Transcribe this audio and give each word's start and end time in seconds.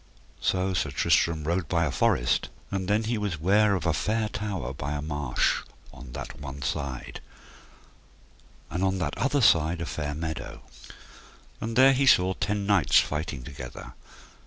So 0.41 0.73
Sir 0.73 0.89
Tristram 0.89 1.43
rode 1.43 1.67
by 1.69 1.85
a 1.85 1.91
forest, 1.91 2.49
and 2.71 2.87
then 2.87 3.01
was 3.21 3.35
he 3.35 3.37
ware 3.43 3.75
of 3.75 3.85
a 3.85 3.93
fair 3.93 4.29
tower 4.29 4.73
by 4.73 4.93
a 4.93 5.01
marsh 5.03 5.61
on 5.93 6.13
that 6.13 6.39
one 6.41 6.63
side, 6.63 7.21
and 8.71 8.83
on 8.83 8.97
that 8.97 9.15
other 9.15 9.41
side 9.41 9.79
a 9.79 9.85
fair 9.85 10.15
meadow. 10.15 10.63
And 11.59 11.75
there 11.75 11.93
he 11.93 12.07
saw 12.07 12.33
ten 12.33 12.65
knights 12.65 12.99
fighting 12.99 13.43
together. 13.43 13.93